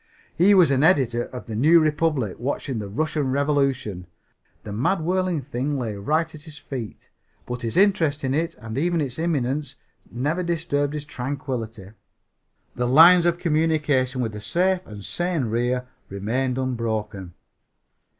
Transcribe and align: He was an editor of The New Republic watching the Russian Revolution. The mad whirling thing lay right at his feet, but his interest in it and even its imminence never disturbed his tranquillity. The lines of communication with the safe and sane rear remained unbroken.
He 0.33 0.55
was 0.55 0.71
an 0.71 0.81
editor 0.81 1.25
of 1.25 1.45
The 1.45 1.55
New 1.55 1.79
Republic 1.79 2.37
watching 2.39 2.79
the 2.79 2.89
Russian 2.89 3.29
Revolution. 3.29 4.07
The 4.63 4.71
mad 4.73 5.01
whirling 5.01 5.41
thing 5.43 5.77
lay 5.77 5.93
right 5.95 6.25
at 6.33 6.41
his 6.41 6.57
feet, 6.57 7.11
but 7.45 7.61
his 7.61 7.77
interest 7.77 8.23
in 8.23 8.33
it 8.33 8.55
and 8.55 8.79
even 8.79 8.99
its 8.99 9.19
imminence 9.19 9.75
never 10.09 10.41
disturbed 10.41 10.95
his 10.95 11.05
tranquillity. 11.05 11.91
The 12.73 12.87
lines 12.87 13.27
of 13.27 13.37
communication 13.37 14.21
with 14.21 14.31
the 14.31 14.41
safe 14.41 14.83
and 14.87 15.05
sane 15.05 15.43
rear 15.45 15.85
remained 16.09 16.57
unbroken. 16.57 17.35